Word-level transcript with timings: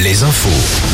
Les 0.00 0.24
infos. 0.24 0.48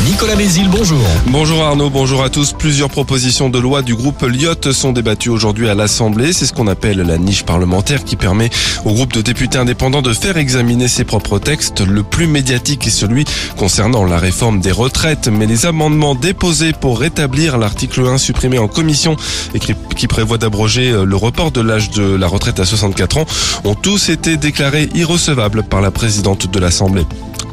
Nicolas 0.04 0.36
Mézil, 0.36 0.68
bonjour. 0.68 1.00
Bonjour 1.28 1.62
Arnaud, 1.62 1.88
bonjour 1.88 2.22
à 2.22 2.28
tous. 2.28 2.52
Plusieurs 2.52 2.90
propositions 2.90 3.48
de 3.48 3.58
loi 3.58 3.80
du 3.80 3.94
groupe 3.94 4.20
Lyotte 4.20 4.72
sont 4.72 4.92
débattues 4.92 5.30
aujourd'hui 5.30 5.70
à 5.70 5.74
l'Assemblée. 5.74 6.34
C'est 6.34 6.44
ce 6.44 6.52
qu'on 6.52 6.66
appelle 6.66 6.98
la 6.98 7.16
niche 7.16 7.44
parlementaire 7.44 8.04
qui 8.04 8.16
permet 8.16 8.50
au 8.84 8.92
groupe 8.92 9.14
de 9.14 9.22
députés 9.22 9.56
indépendants 9.56 10.02
de 10.02 10.12
faire 10.12 10.36
examiner 10.36 10.88
ses 10.88 11.04
propres 11.04 11.38
textes. 11.38 11.80
Le 11.80 12.02
plus 12.02 12.26
médiatique 12.26 12.86
est 12.86 12.90
celui 12.90 13.24
concernant 13.56 14.04
la 14.04 14.18
réforme 14.18 14.60
des 14.60 14.72
retraites. 14.72 15.28
Mais 15.28 15.46
les 15.46 15.64
amendements 15.64 16.14
déposés 16.14 16.74
pour 16.74 17.00
rétablir 17.00 17.56
l'article 17.56 18.06
1 18.06 18.18
supprimé 18.18 18.58
en 18.58 18.68
commission 18.68 19.16
et 19.54 19.58
qui 19.58 20.06
prévoit 20.06 20.36
d'abroger 20.36 20.92
le 20.92 21.16
report 21.16 21.50
de 21.50 21.62
l'âge 21.62 21.88
de 21.92 22.14
la 22.14 22.26
retraite 22.26 22.60
à 22.60 22.66
64 22.66 23.16
ans 23.16 23.26
ont 23.64 23.74
tous 23.74 24.10
été 24.10 24.36
déclarés 24.36 24.90
irrecevables 24.94 25.62
par 25.62 25.80
la 25.80 25.90
présidente 25.90 26.50
de 26.50 26.58
l'Assemblée. 26.58 27.06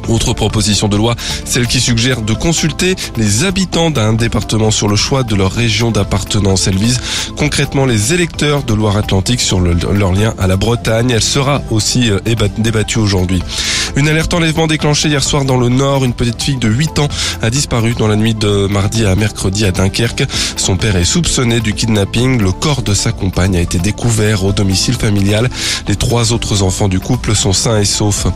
Autre 0.08 0.34
proposition 0.34 0.88
de 0.88 0.98
loi, 0.98 1.16
celle 1.46 1.68
qui 1.68 1.80
suggère 1.80 2.22
de 2.22 2.34
consulter 2.34 2.96
les 3.18 3.44
habitants 3.44 3.92
d'un 3.92 4.14
département 4.14 4.72
sur 4.72 4.88
le 4.88 4.96
choix 4.96 5.24
de 5.24 5.36
leur 5.36 5.52
région 5.52 5.92
d'appartenance. 5.92 6.68
Elle 6.68 6.78
vise 6.78 7.00
concrètement 7.38 7.86
les 7.86 8.14
électeurs 8.14 8.64
de 8.64 8.74
Loire-Atlantique 8.74 9.42
sur 9.42 9.60
leur 9.60 10.14
lien 10.14 10.34
à 10.38 10.48
la 10.48 10.58
Bretagne. 10.58 11.12
Elle 11.12 11.24
sera 11.24 11.62
aussi 11.72 12.10
euh, 12.10 12.20
débattue 12.58 13.00
aujourd'hui. 13.00 13.42
Une 13.98 14.08
alerte 14.08 14.32
enlèvement 14.36 14.68
déclenchée 14.68 15.10
hier 15.10 15.24
soir 15.24 15.44
dans 15.44 15.58
le 15.58 15.70
Nord. 15.70 16.06
Une 16.06 16.14
petite 16.14 16.40
fille 16.40 16.58
de 16.58 16.70
8 16.70 17.00
ans 17.00 17.08
a 17.42 17.50
disparu 17.50 17.96
dans 17.96 18.08
la 18.08 18.16
nuit 18.16 18.36
de 18.36 18.68
mardi 18.68 19.04
à 19.04 19.16
mercredi 19.16 19.66
à 19.66 19.72
Dunkerque. 19.72 20.24
Son 20.56 20.78
père 20.78 20.96
est 20.98 21.04
soupçonné 21.04 21.62
du 21.62 21.74
kidnapping. 21.74 22.40
Le 22.40 22.52
corps 22.52 22.84
de 22.84 22.94
sa 22.94 23.12
compagne 23.12 23.58
a 23.58 23.60
été 23.60 23.80
découvert 23.80 24.46
au 24.46 24.52
domicile 24.52 24.94
familial. 24.94 25.50
Les 25.88 25.96
trois 25.96 26.32
autres 26.32 26.62
enfants 26.62 26.90
du 26.90 27.00
couple 27.00 27.34
sont 27.34 27.54
sains 27.54 27.80
et 27.80 27.86
saufs. 27.86 28.28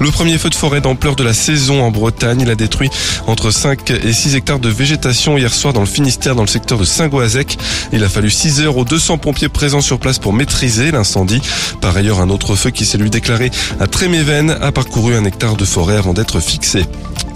Le 0.00 0.10
premier 0.10 0.38
feu 0.38 0.48
de 0.48 0.54
forêt 0.54 0.80
d'ampleur 0.80 1.16
de 1.16 1.22
la 1.22 1.34
saison 1.34 1.82
en 1.82 1.90
Bretagne. 1.90 2.40
Il 2.40 2.48
a 2.50 2.54
détruit 2.54 2.88
entre 3.26 3.50
5 3.50 3.90
et 3.90 4.14
6 4.14 4.36
hectares 4.36 4.58
de 4.58 4.70
végétation 4.70 5.36
hier 5.36 5.52
soir 5.52 5.74
dans 5.74 5.80
le 5.80 5.86
Finistère, 5.86 6.34
dans 6.34 6.44
le 6.44 6.48
secteur 6.48 6.78
de 6.78 6.84
Saint-Goazec. 6.84 7.58
Il 7.92 8.02
a 8.04 8.08
fallu 8.08 8.30
6 8.30 8.62
heures 8.62 8.78
aux 8.78 8.86
200 8.86 9.18
pompiers 9.18 9.50
présents 9.50 9.82
sur 9.82 9.98
place 9.98 10.18
pour 10.18 10.32
maîtriser 10.32 10.90
l'incendie. 10.92 11.42
Par 11.82 11.94
ailleurs, 11.94 12.22
un 12.22 12.30
autre 12.30 12.54
feu 12.54 12.70
qui 12.70 12.86
s'est 12.86 12.96
lui 12.96 13.10
déclaré 13.10 13.50
à 13.80 13.86
Tréméven 13.86 14.56
a 14.62 14.72
parcouru 14.72 15.09
un 15.16 15.24
hectare 15.24 15.56
de 15.56 15.64
forêt 15.64 15.96
avant 15.96 16.12
d'être 16.12 16.40
fixé. 16.40 16.84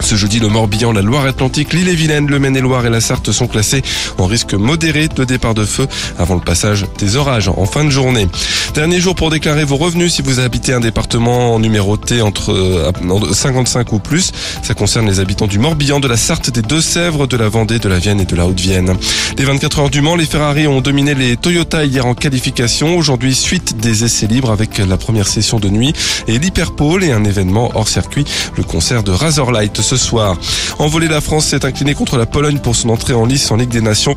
Ce 0.00 0.16
jeudi, 0.16 0.38
le 0.38 0.48
Morbihan, 0.48 0.92
la 0.92 1.02
Loire-Atlantique, 1.02 1.72
l'île-et-Vilaine, 1.72 2.26
le 2.26 2.38
Maine-et-Loire 2.38 2.84
et 2.84 2.90
la 2.90 3.00
Sarthe 3.00 3.32
sont 3.32 3.46
classés 3.46 3.82
en 4.18 4.26
risque 4.26 4.52
modéré 4.52 5.08
de 5.08 5.24
départ 5.24 5.54
de 5.54 5.64
feu 5.64 5.86
avant 6.18 6.34
le 6.34 6.40
passage 6.40 6.86
des 6.98 7.16
orages 7.16 7.48
en 7.48 7.64
fin 7.64 7.84
de 7.84 7.90
journée. 7.90 8.28
Dernier 8.74 9.00
jour 9.00 9.14
pour 9.14 9.30
déclarer 9.30 9.64
vos 9.64 9.76
revenus 9.76 10.14
si 10.14 10.22
vous 10.22 10.40
habitez 10.40 10.74
un 10.74 10.80
département 10.80 11.58
numéroté 11.58 12.20
entre 12.20 12.92
55 13.32 13.88
euh, 13.88 13.96
ou 13.96 13.98
plus. 13.98 14.32
Ça 14.62 14.74
concerne 14.74 15.06
les 15.06 15.20
habitants 15.20 15.46
du 15.46 15.58
Morbihan, 15.58 16.00
de 16.00 16.08
la 16.08 16.16
Sarthe, 16.16 16.50
des 16.50 16.62
Deux-Sèvres, 16.62 17.26
de 17.26 17.36
la 17.36 17.48
Vendée, 17.48 17.78
de 17.78 17.88
la 17.88 17.98
Vienne 17.98 18.20
et 18.20 18.26
de 18.26 18.36
la 18.36 18.46
Haute-Vienne. 18.46 18.94
Les 19.38 19.44
24 19.44 19.78
heures 19.78 19.90
du 19.90 20.02
Mans, 20.02 20.16
les 20.16 20.26
Ferrari 20.26 20.66
ont 20.66 20.80
dominé 20.80 21.14
les 21.14 21.36
Toyota 21.36 21.84
hier 21.84 22.04
en 22.04 22.14
qualification. 22.14 22.98
Aujourd'hui, 22.98 23.34
suite 23.34 23.78
des 23.78 24.04
essais 24.04 24.26
libres 24.26 24.50
avec 24.50 24.78
la 24.78 24.96
première 24.96 25.28
session 25.28 25.58
de 25.58 25.68
nuit 25.68 25.94
et 26.28 26.38
l'Hyperpole 26.38 27.04
et 27.04 27.12
un 27.12 27.24
événement 27.24 27.63
hors 27.74 27.88
circuit, 27.88 28.24
le 28.56 28.62
concert 28.62 29.02
de 29.02 29.12
Razorlight 29.12 29.80
ce 29.80 29.96
soir. 29.96 30.36
En 30.78 30.88
volée, 30.88 31.08
la 31.08 31.20
France 31.20 31.46
s'est 31.46 31.64
inclinée 31.64 31.94
contre 31.94 32.16
la 32.16 32.26
Pologne 32.26 32.58
pour 32.58 32.76
son 32.76 32.90
entrée 32.90 33.14
en 33.14 33.26
lice 33.26 33.50
en 33.50 33.56
Ligue 33.56 33.70
des 33.70 33.80
Nations 33.80 34.14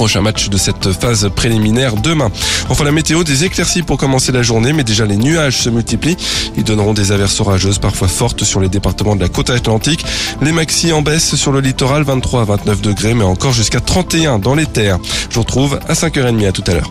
prochain 0.00 0.22
match 0.22 0.48
de 0.48 0.56
cette 0.56 0.92
phase 0.92 1.28
préliminaire 1.34 1.94
demain. 1.94 2.30
Enfin 2.70 2.84
la 2.84 2.92
météo, 2.92 3.22
des 3.22 3.44
éclaircies 3.44 3.82
pour 3.82 3.98
commencer 3.98 4.32
la 4.32 4.42
journée, 4.42 4.72
mais 4.72 4.82
déjà 4.82 5.04
les 5.04 5.16
nuages 5.16 5.58
se 5.58 5.68
multiplient. 5.68 6.16
Ils 6.56 6.64
donneront 6.64 6.94
des 6.94 7.12
averses 7.12 7.38
orageuses 7.40 7.78
parfois 7.78 8.08
fortes 8.08 8.44
sur 8.44 8.60
les 8.60 8.70
départements 8.70 9.14
de 9.14 9.20
la 9.20 9.28
côte 9.28 9.50
atlantique. 9.50 10.02
Les 10.40 10.52
maxi 10.52 10.92
en 10.92 11.02
baisse 11.02 11.34
sur 11.34 11.52
le 11.52 11.60
littoral, 11.60 12.04
23 12.04 12.40
à 12.40 12.44
29 12.44 12.80
degrés, 12.80 13.14
mais 13.14 13.24
encore 13.24 13.52
jusqu'à 13.52 13.80
31 13.80 14.38
dans 14.38 14.54
les 14.54 14.66
terres. 14.66 14.98
Je 15.28 15.34
vous 15.34 15.42
retrouve 15.42 15.78
à 15.86 15.92
5h30 15.92 16.48
à 16.48 16.52
tout 16.52 16.64
à 16.66 16.72
l'heure. 16.72 16.90